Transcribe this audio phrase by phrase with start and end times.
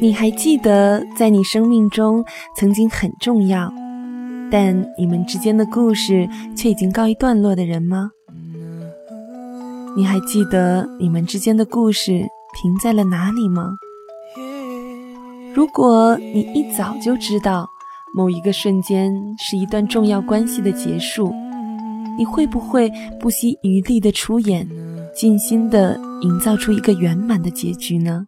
[0.00, 2.24] 你还记得在你生命中
[2.56, 3.70] 曾经很重要，
[4.50, 6.26] 但你们之间的故事
[6.56, 8.10] 却已经告一段落的人吗？
[9.94, 13.72] 你还记得你们之间的故事停在了哪里吗？
[15.52, 17.68] 如果你一早就知道
[18.16, 21.30] 某一个瞬间是一段重要关系的结束，
[22.16, 22.90] 你会不会
[23.20, 24.66] 不惜余力的出演，
[25.14, 28.24] 尽心的营造出一个圆满的结局呢？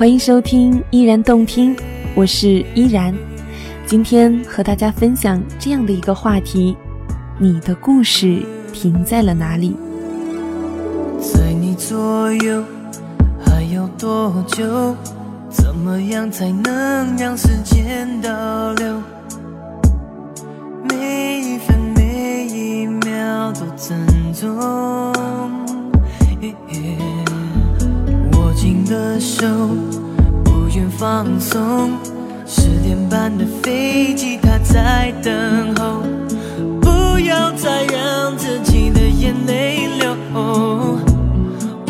[0.00, 1.76] 欢迎收听《依然动听》，
[2.14, 3.14] 我是依然。
[3.84, 6.74] 今天和大家分享这样的一个话题：
[7.36, 9.76] 你的故事停在了哪里？
[11.20, 12.64] 在你左右
[13.44, 14.96] 还有多久？
[15.50, 19.02] 怎么样才能让时间倒流？
[20.88, 23.98] 每一分每一秒都珍
[24.32, 25.59] 重。
[28.90, 29.46] 的手，
[30.42, 31.92] 不愿放松。
[32.44, 36.02] 十点半的飞机，它在等候。
[36.80, 40.16] 不要再让自己的眼泪流。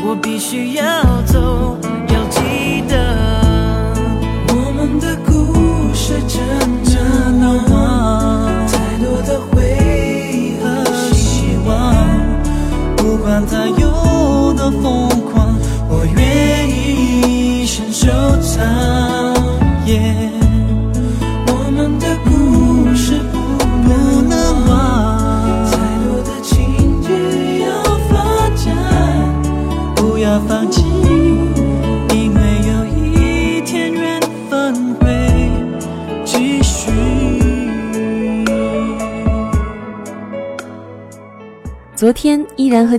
[0.04, 0.84] 我必须要
[1.24, 1.78] 走，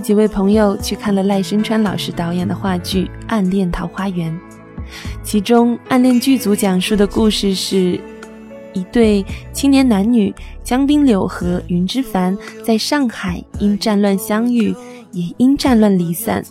[0.02, 4.32] 几位朋友去看了赖声川老师导演的话剧《暗恋桃花源》。
[5.22, 7.98] 其中，《暗恋》剧组讲述的故事是
[8.74, 14.74] 一对青年男女江滨柳和云之凡在上海因战乱相遇，
[15.12, 16.44] 也因战乱离散。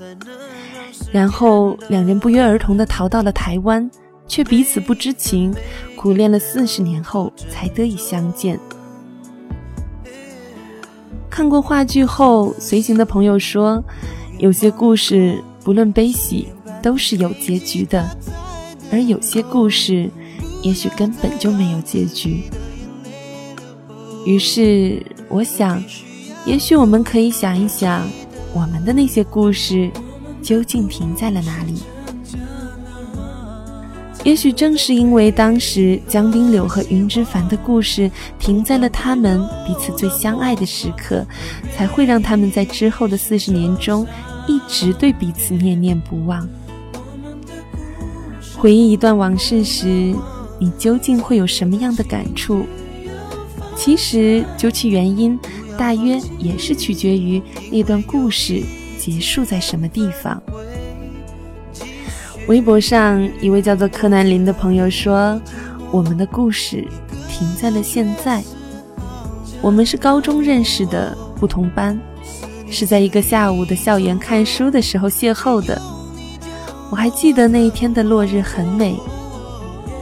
[1.12, 3.90] 然后，两人不约而同地逃到了台湾，
[4.28, 5.54] 却彼此不知情，
[5.96, 8.58] 苦恋了四十年后才得以相见。
[11.32, 13.82] 看过话剧后，随行的朋友说，
[14.38, 16.50] 有些故事不论悲喜，
[16.84, 18.06] 都是有结局的。
[18.92, 20.12] 而有些故事，
[20.62, 22.44] 也许根本就没有结局。
[24.26, 25.82] 于是，我想，
[26.46, 28.06] 也许我们可以想一想，
[28.54, 29.90] 我们的那些故事
[30.44, 31.82] 究竟停在了哪里？
[34.24, 41.26] 也许正是因为当时江滨柳和云之凡的故事停在了他们彼此最相爱的时刻，
[41.76, 44.06] 才会让他们在之后的四十年中
[44.48, 46.48] 一直对彼此念念不忘。
[48.56, 50.14] 回忆一段往事时，
[50.60, 52.64] 你究竟会有什么样的感触？
[53.76, 55.40] 其实，究其原因，
[55.76, 58.62] 大约也是取决于那段故事
[59.00, 60.42] 结束在什么地方。
[62.48, 65.40] 微博上一位叫做柯南林的朋友说
[65.92, 66.86] ：“我们的故事
[67.30, 68.44] 停在了现在。
[69.62, 71.98] 我们是高中认识的，不同班，
[72.70, 75.82] 是在一个下午的校园看书的时候邂逅的。”
[76.92, 79.00] 我还记得那一天的落日很美。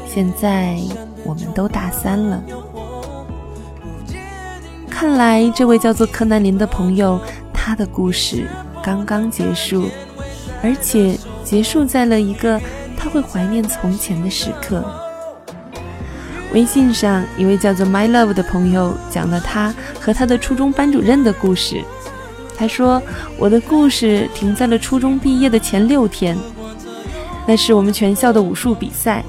[0.07, 0.75] 现在
[1.23, 2.43] 我们都大三了，
[4.89, 7.19] 看来这位叫做柯南林的朋友，
[7.53, 8.47] 他的故事
[8.81, 9.87] 刚刚结束，
[10.63, 11.15] 而且
[11.49, 12.61] 结束在了一个
[12.95, 14.85] 他会怀念从前的时刻。
[16.53, 21.83] 微信上一位叫做 My Love 的朋友讲了他和他的初中班主任的故事。
[22.55, 23.01] 他说
[23.39, 26.37] ：“我的故事停在了初中毕业的前六天。”
[27.47, 29.25] 那是我们全校的武术比赛，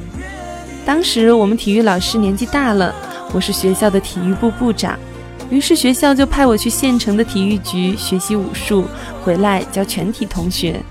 [0.85, 2.95] 当时我们体育老师年纪大了，
[3.33, 4.99] 我是学校的体育部部长，
[5.49, 8.85] 于是学校就派我去县城的体育局学习武术，
[9.25, 10.83] 回来教全体同学。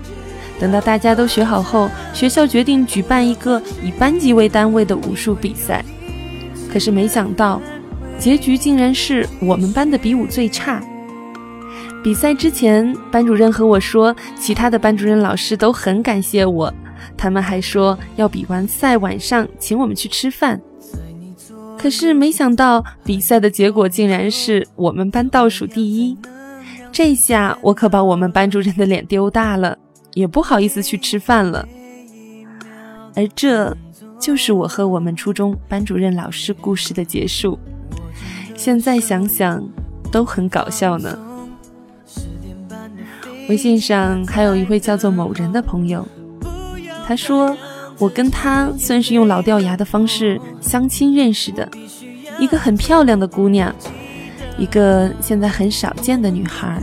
[0.60, 5.82] 等到大家都学好后，学校决定举办一个以班级为单位的武术比赛。
[6.70, 7.60] 可是没想到，
[8.18, 10.80] 结局竟然是我们班的比武最差。
[12.04, 16.72] 比赛之前，班主任和我说，其他的班主任老师都很感谢我。
[17.16, 20.60] 他们还说要比完赛晚上请我们去吃饭，
[21.78, 26.16] 可是没想到比赛的结果竟然是我们班倒数第一，
[26.92, 29.76] 这下我可把我们班主任的脸丢大了，
[30.14, 31.66] 也不好意思去吃饭了。
[33.16, 33.76] 而这
[34.20, 37.58] 就是我和我们初中班主任老师故事的结束，
[38.54, 39.62] 现在想想
[40.12, 41.18] 都很搞笑呢。
[43.48, 46.06] 微信上还有一位叫做某人的朋友，
[47.04, 47.56] 他说
[47.98, 51.68] ：“我跟他算是用老掉牙的方式相亲认识的，
[52.38, 53.74] 一个很漂亮的姑娘，
[54.56, 56.80] 一个现在很少见的女孩，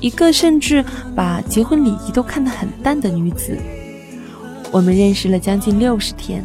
[0.00, 3.56] 一个甚至把结婚礼仪都看得很淡的女子。
[4.72, 6.44] 我们认识了将近六十天，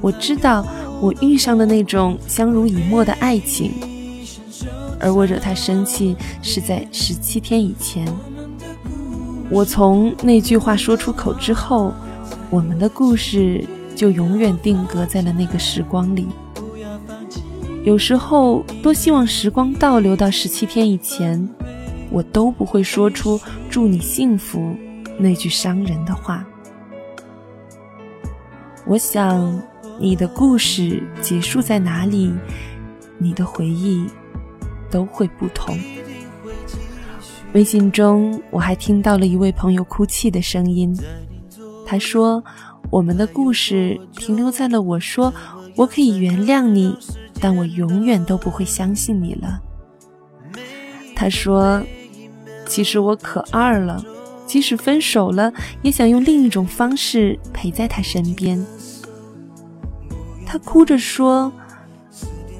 [0.00, 0.66] 我知道
[1.00, 3.72] 我遇上了那种相濡以沫的爱情，
[4.98, 8.06] 而我惹他生气是在十七天以前。”
[9.50, 11.92] 我从那句话说出口之后，
[12.50, 13.64] 我们的故事
[13.96, 16.28] 就永远定格在了那个时光里。
[17.82, 21.48] 有时候，多希望时光倒流到十七天以前，
[22.10, 23.40] 我都不会说出
[23.70, 24.76] “祝你幸福”
[25.18, 26.44] 那句伤人的话。
[28.86, 29.62] 我想，
[29.98, 32.32] 你的故事结束在哪里，
[33.18, 34.04] 你的回忆
[34.90, 35.78] 都会不同。
[37.52, 40.96] 微信中，我还听到了一位朋友哭泣的声音。
[41.86, 42.42] 他说
[42.90, 45.32] ：“我们的故事停留在了我说
[45.76, 46.96] 我可以原谅你，
[47.40, 49.60] 但我永远都不会相信你了。”
[51.14, 51.82] 他说
[52.70, 54.00] ：“其实我可二了，
[54.46, 55.52] 即使分手了，
[55.82, 58.64] 也想用另一种方式陪在他身边。”
[60.46, 61.52] 他哭着说：“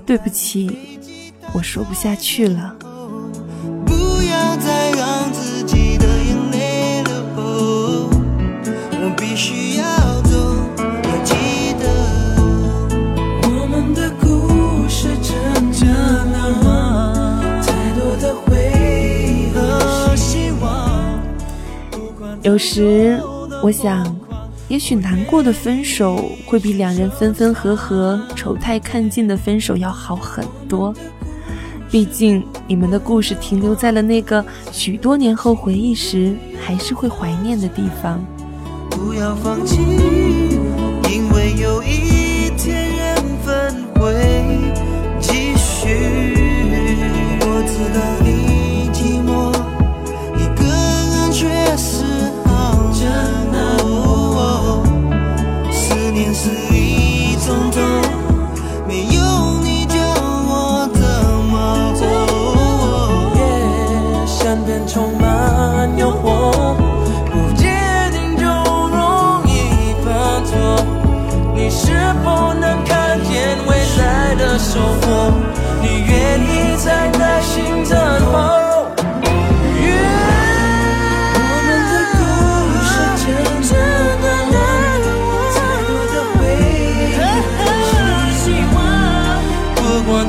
[0.05, 1.01] 对不起，
[1.55, 2.77] 我说不下去了。”
[4.63, 8.11] 再让自己的眼泪流。
[8.93, 9.70] 我必须
[22.43, 23.21] 有时
[23.63, 24.17] 我想，
[24.69, 30.95] 也许难过的分手会比两人分分合合、丑态看尽的分手要好很多。
[31.91, 34.43] 毕竟，你们的故事停留在了那个
[34.73, 36.35] 许多年后回忆时
[36.65, 38.25] 还是会怀念的地方。
[38.89, 39.77] 不要放弃，
[41.13, 41.90] 因为有一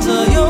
[0.00, 0.41] 这有。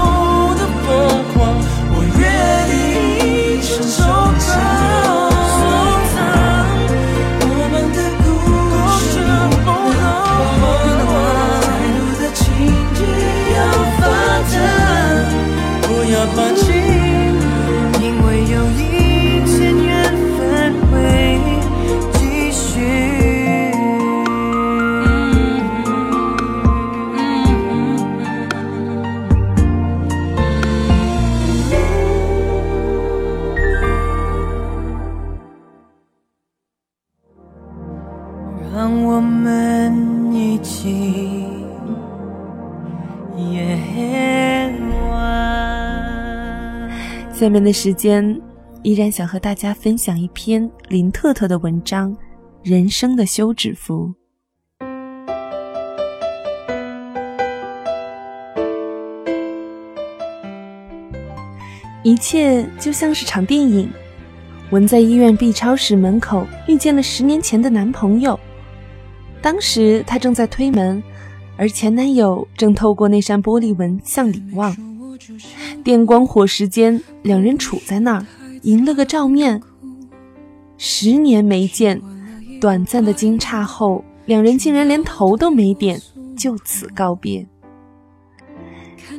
[47.32, 48.40] 下面的时间，
[48.84, 52.14] 依然想和大家分享一篇林特特的文章
[52.62, 54.08] 《人生的休止符》。
[62.04, 63.90] 一切就像是场电影。
[64.70, 68.38] 文在医院 B 超室门口遇见了十年前的男朋友，
[69.40, 71.02] 当时他正在推门，
[71.62, 74.76] 而前男友正透过那扇玻璃门向里望。
[75.84, 78.26] 电光火石间，两人处在那儿，
[78.62, 79.62] 迎了个照面。
[80.76, 82.02] 十年没见，
[82.60, 86.02] 短暂的惊诧后，两人竟然连头都没点，
[86.36, 87.46] 就此告别。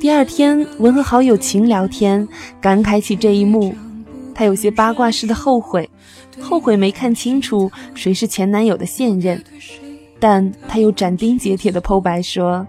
[0.02, 2.28] 第二天，文和好友秦聊天，
[2.60, 3.74] 感慨起这一幕，
[4.36, 5.90] 他有些八卦似的后悔，
[6.42, 9.42] 后悔没看清楚谁是前男友的现任，
[10.24, 12.66] 但他又斩钉截铁的剖白说：“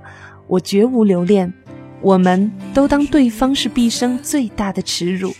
[0.48, 1.54] 我绝无留恋。”
[2.02, 5.32] 我们都当对方是毕生最大的耻辱。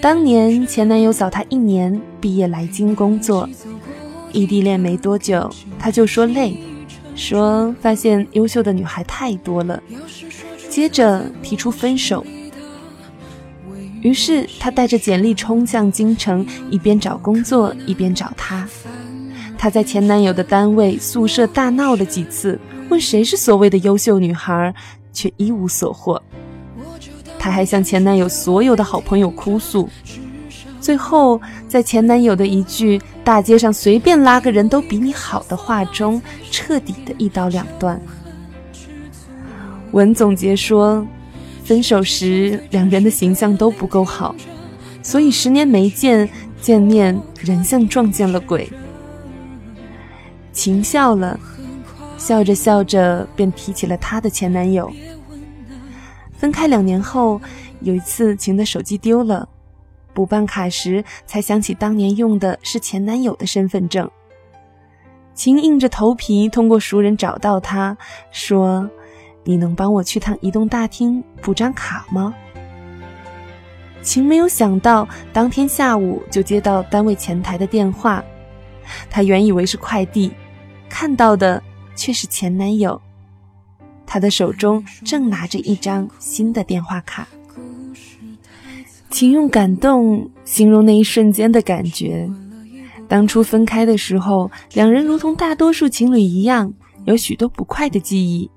[0.00, 3.46] 当年前男友早她一年毕业来京工作，
[4.32, 6.56] 异地恋没多久，他就说累，
[7.14, 9.82] 说发现优秀的女孩太多了，
[10.70, 12.24] 接着提出分手。
[14.00, 18.66] 于是他带着简历冲向京城，一边找工作一边找他。
[19.62, 24.74] 她在前男友的单位宿舍大闹了几次，问谁是所谓的优秀女孩，
[25.12, 26.20] 却一无所获。
[27.38, 29.88] 她还向前男友所有的好朋友哭诉，
[30.80, 38.02] 最后在前男友的一句“大街上随便拉个人都比你好”的话中，彻底的一刀两断。
[39.92, 41.06] 文总结说。
[41.62, 44.34] 分手时，两人的形象都不够好，
[45.00, 46.28] 所以十年没见，
[46.60, 48.68] 见面人像撞见了鬼。
[50.52, 51.38] 晴笑了，
[52.18, 54.90] 笑着笑着便提起了她的前男友。
[56.32, 57.40] 分开两年后，
[57.80, 59.48] 有一次晴的手机丢了，
[60.12, 64.10] 补办卡时才想起当年用的是前男友的身份证。
[65.34, 67.96] 晴硬着头皮通过熟人找到他，
[68.30, 68.88] 说。
[69.44, 72.32] 你能帮我去趟移动大厅补张卡吗？
[74.00, 78.22] 晴没有想到，当天下午就接到单位前台的电话。
[79.10, 80.30] 她原以为是快递，
[80.94, 81.62] 看到的
[81.96, 83.00] 却是前男友。
[84.04, 87.26] 他的手中正拿着一张新的电话卡。
[89.08, 92.28] 请用感动形容那一瞬间的感觉。
[93.08, 96.70] 当初分开的时候，两人如同大多数情侣一样，
[97.06, 98.50] 有许多不快的记忆。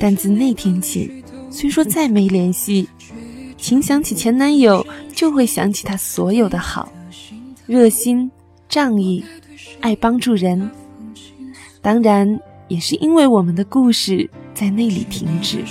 [0.00, 2.88] 但自那天起，虽说再没联系，
[3.56, 4.84] 请想起前男友
[5.14, 6.88] 就会想起他所有的好，
[7.66, 8.30] 热心、
[8.68, 9.24] 仗义、
[9.80, 10.68] 爱帮助人。
[11.80, 15.64] 当然，也是因为我们的故事在那里停止。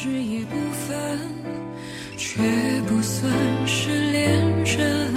[2.18, 2.42] 却
[2.88, 3.32] 不算
[3.66, 5.14] 是恋人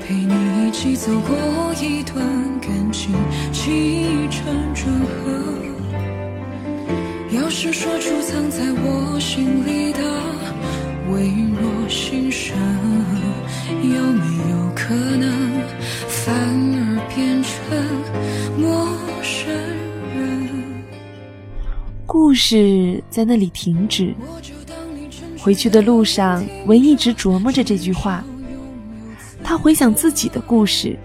[0.00, 1.36] 陪你一起走过
[1.82, 2.16] 一段
[2.60, 3.14] 感情
[3.52, 4.44] 起承
[4.74, 5.30] 转合。
[7.32, 10.00] 要是说出藏在我心里的
[11.12, 11.28] 微
[11.60, 12.56] 弱心声，
[13.82, 15.39] 有没有可能
[22.30, 24.14] 故事在那里停止。
[25.36, 28.22] 回去的路上，文一直琢磨着这句话。
[29.42, 30.96] 他回想自己的故事，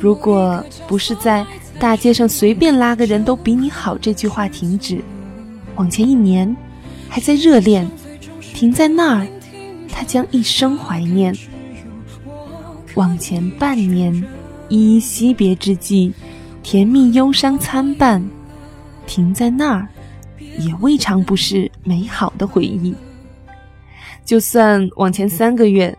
[0.00, 1.44] 如果不是在
[1.80, 5.02] 大街上随便拉个人都比你好这句话停止。
[5.74, 6.56] 往前一年，
[7.08, 7.90] 还在热恋，
[8.54, 9.26] 停在那儿，
[9.88, 11.36] 他将一生怀念。
[12.94, 14.14] 往前半年，
[14.68, 16.12] 依依惜别之际，
[16.62, 18.24] 甜蜜忧伤参半，
[19.04, 19.88] 停在那儿，
[20.58, 22.94] 也未尝不是美好的回忆。
[24.24, 25.96] 就算往前三个月，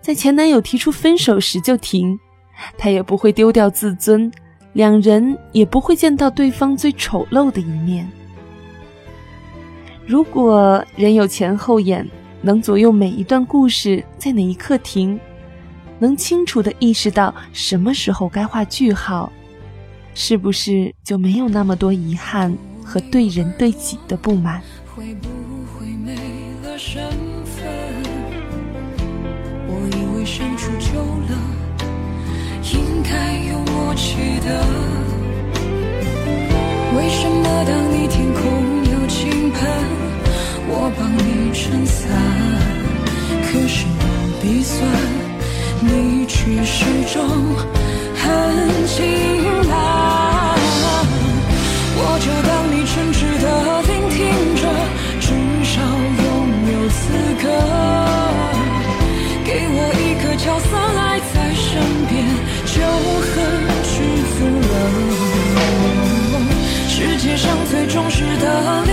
[0.00, 2.18] 在前男友提出分手时就停，
[2.78, 4.32] 他也不会丢掉自尊，
[4.72, 8.10] 两人也不会见到对方最丑陋的一面。
[10.06, 12.08] 如果人有前后眼，
[12.40, 15.20] 能左右每一段故事在哪一刻停，
[15.98, 19.30] 能清楚地意识到什么时候该画句号，
[20.14, 22.56] 是不是就没有那么多遗憾
[22.88, 24.62] 和对人对己的不满？
[24.96, 25.28] 会不
[25.74, 26.14] 会没
[26.64, 27.02] 了身
[27.44, 27.66] 份？
[29.66, 31.36] 我以为相处久了，
[32.72, 34.64] 应该有默契的。
[36.96, 38.42] 为什么当你天空
[38.90, 39.68] 有倾盆？
[40.70, 42.08] 我帮你撑伞，
[43.44, 44.02] 可是我
[44.40, 44.78] 鼻酸，
[45.82, 47.18] 你却始终
[48.16, 48.24] 很
[48.86, 48.96] 轻
[49.68, 49.76] 慢。
[52.00, 52.26] 我就
[68.08, 68.87] 最忠实的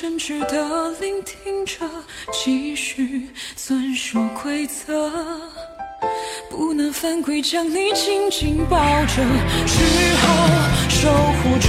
[0.00, 1.84] 真挚的聆听着，
[2.32, 5.10] 继续遵守规则，
[6.48, 9.14] 不能犯规，将你紧紧抱着，
[9.66, 10.46] 只好
[10.88, 11.68] 守护着。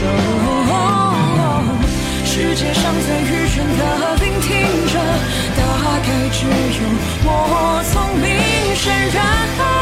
[2.24, 4.48] 世界上最愚蠢的聆听
[4.86, 4.94] 着，
[5.58, 6.86] 大概只有
[7.26, 9.79] 我聪明胜任。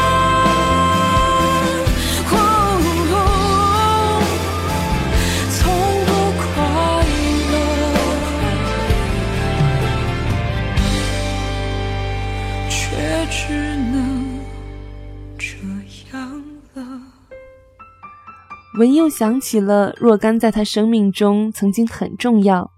[18.78, 22.70] 文又想起了若干在他生命中曾经很重要，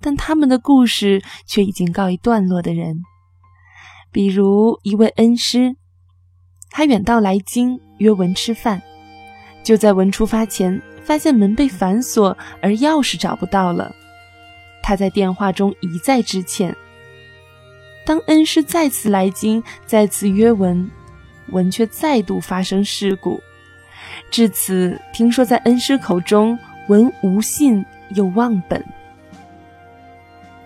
[0.00, 3.02] 但他们的故事却已经告一段落的人，
[4.10, 5.76] 比如一位恩师，
[6.70, 8.80] 他远道来京约文吃饭，
[9.62, 13.94] 就在文出发前，发现门被反锁，而钥匙找不到了。
[14.82, 16.74] 他在电话中一再致歉。
[18.06, 20.90] 当恩师再次来京，再次约文，
[21.48, 23.38] 文却再度发生事故。
[24.30, 26.58] 至此，听说在恩师口中，
[26.88, 28.84] 文无信又忘本。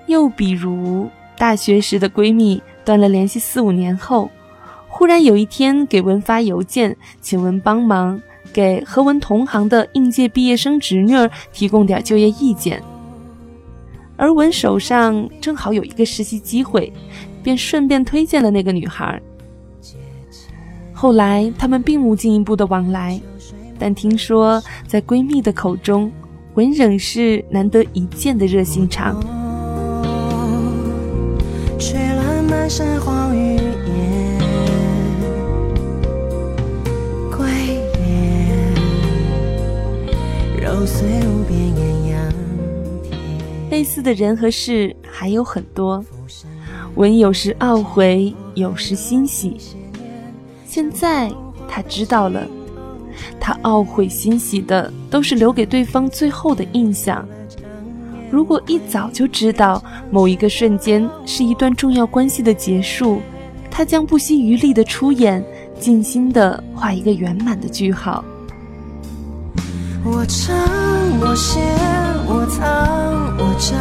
[0.06, 4.30] 又比如，大学时的闺蜜断了联系四五年后，
[4.88, 8.20] 忽然有一天给文发邮件，请文帮忙
[8.52, 11.14] 给和文同行的应届毕业生侄女
[11.52, 12.82] 提供点就业意见。
[14.16, 16.92] 而文手上正好有一个实习机会，
[17.42, 19.20] 便顺便推荐了那个女孩。
[20.92, 23.20] 后来他们并无进一步的往来。
[23.84, 26.08] 但听说，在闺蜜的口中，
[26.54, 29.20] 文仍是难得一见的热心肠。
[31.80, 34.38] 吹乱满山黄榆叶，
[37.36, 37.44] 归
[37.98, 38.72] 雁
[40.62, 42.32] 揉碎无边艳阳
[43.02, 46.04] 天类似的人和事还有很多，
[46.94, 49.56] 文有时懊悔，有时欣喜。
[50.64, 51.32] 现在
[51.66, 52.46] 他知道了。
[53.44, 57.26] 他懊悔欣喜的都是留给对方最后的印象。
[58.30, 59.82] 如果一早就知道
[60.12, 63.20] 某一个瞬间是一段重要关系的结束，
[63.68, 65.44] 他将不惜余力的出演，
[65.80, 68.24] 尽心的画一个圆满的句号。
[70.04, 70.56] 我唱，
[71.20, 71.60] 我写，
[72.28, 72.64] 我藏，
[73.38, 73.74] 我找，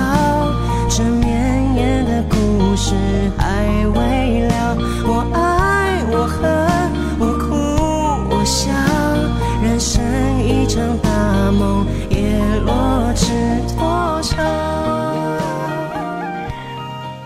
[0.89, 2.95] 这绵延的故事
[3.37, 3.63] 还
[3.95, 4.77] 未了。
[5.05, 6.70] 我爱，我恨，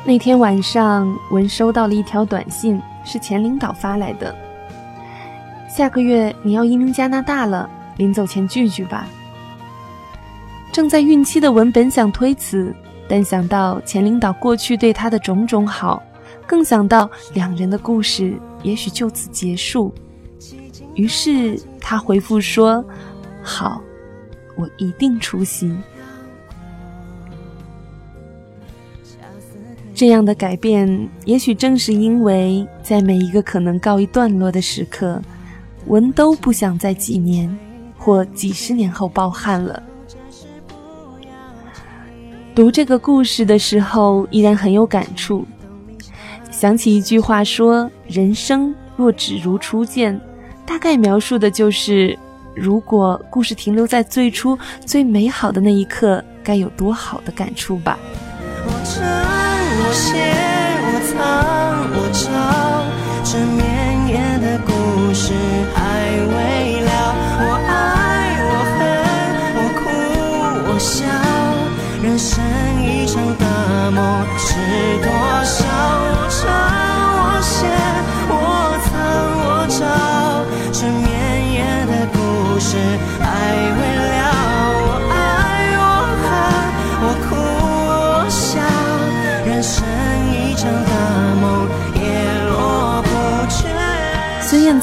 [0.04, 4.34] 那天晚上，文收到了一条短信，是前领导发来的。
[5.70, 9.06] 下个月你要移民加拿大了，临走前聚聚吧。
[10.72, 12.74] 正在孕期的文本想推辞，
[13.08, 16.02] 但想到前领导过去对他的种种好，
[16.48, 19.94] 更想到两人的故事也许就此结束，
[20.96, 21.62] 于是。
[21.88, 22.84] 他回复说
[23.46, 23.82] ：“好，
[24.56, 25.72] 我一定出席。”
[29.94, 35.22] 这样的改变，也许正是因为在每一个可能告一段落的时刻，
[35.86, 37.58] 文都不想在几年
[37.98, 39.82] 或几十年后抱憾了。
[42.54, 45.46] 读这个故事的时候，依然很有感触，
[46.52, 50.20] 想起一句话说：“人生若只如初见。”
[50.68, 52.18] 大概描述的就是，
[52.56, 58.00] 如果故事停留在最初最美好的那一刻，该有多好的感触吧。
[58.66, 58.72] 我
[59.88, 60.18] 我写，
[60.88, 61.16] 我藏，
[61.94, 62.65] 我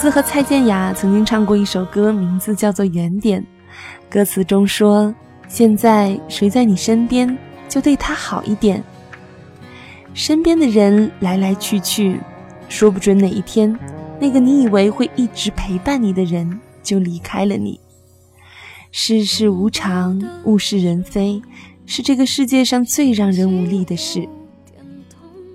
[0.03, 0.11] 绝。
[0.11, 3.41] 孙燕姿和蔡健雅曾经唱过一首歌，名字叫做《原点》，
[4.11, 5.15] 歌词中说
[5.47, 7.39] ：“现在谁在你身边，
[7.69, 8.83] 就对他好一点。
[10.13, 12.19] 身边的人来来去去，
[12.69, 13.79] 说不准哪一天。”
[14.19, 17.79] 那个你以为会一直陪伴你的人，就离开了你。
[18.91, 21.41] 世事无常，物是人非，
[21.87, 24.29] 是这个世界上最让人无力的事。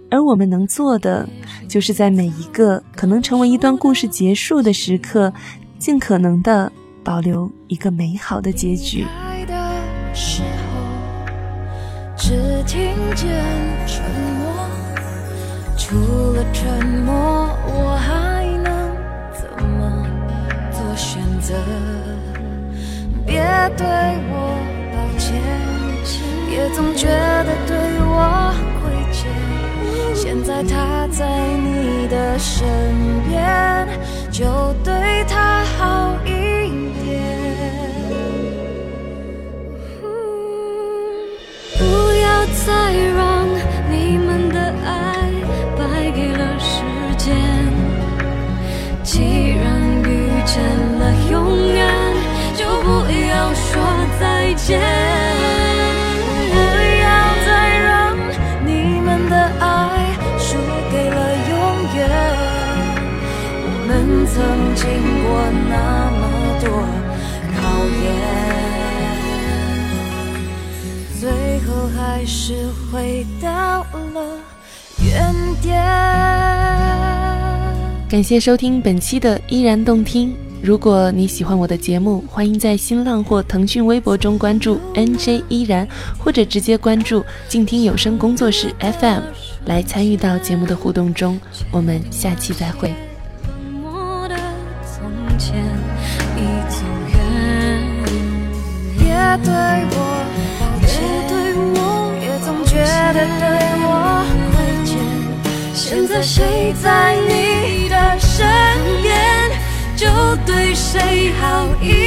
[0.10, 1.28] 而我们能做的，
[1.68, 5.34] 就是在每一个可能成为一段故事结束的时刻，
[5.78, 6.72] 尽可能的
[7.04, 9.06] 保留一个美好的结局。
[12.20, 12.34] 只
[12.66, 13.28] 听见
[13.86, 14.04] 沉
[14.40, 14.68] 默，
[15.78, 15.96] 除
[16.34, 17.14] 了沉默，
[17.68, 18.74] 我还能
[19.34, 20.08] 怎么
[20.72, 21.54] 做选择。
[23.26, 23.36] 别
[23.78, 23.86] 对
[24.30, 24.34] 我
[24.92, 25.42] 抱歉，
[26.52, 27.77] 也总觉得对。
[30.48, 32.66] 在他在你的身
[33.28, 33.86] 边，
[34.32, 34.46] 就
[34.82, 34.94] 对
[35.28, 36.30] 他好一
[37.04, 37.22] 点。
[41.78, 41.84] 不
[42.24, 43.46] 要再让
[43.92, 45.30] 你们的爱
[45.76, 46.82] 败给了时
[47.18, 47.36] 间。
[49.04, 49.66] 既然
[50.04, 50.64] 遇见
[50.98, 51.94] 了永远，
[52.56, 53.84] 就不要说
[54.18, 54.54] 再。
[54.54, 54.97] 见。
[72.48, 72.54] 是
[72.90, 74.40] 回到了
[75.04, 75.76] 原点。
[78.10, 80.34] 感谢收听本期的依然动听。
[80.62, 85.86] 如果你喜欢我的节目，欢迎在新浪或腾讯微博中关注 NJ 依然，
[86.18, 89.24] 或者直接关注静听有声工作室 FM
[89.66, 91.38] 来参与到节目的互动中。
[91.70, 92.94] 我们下期再会。
[93.84, 94.38] 我的
[94.86, 95.58] 从前
[96.38, 96.78] 已走
[97.12, 97.20] 远，
[98.98, 99.06] 别
[99.44, 99.54] 对
[100.00, 100.07] 我
[103.14, 103.46] 得对
[103.84, 103.90] 我
[104.52, 104.90] 亏欠。
[105.74, 108.46] 现在谁在你的身
[109.02, 109.16] 边？
[109.96, 110.06] 就
[110.46, 112.07] 对谁好一点。